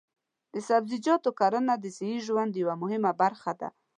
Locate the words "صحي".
1.97-2.17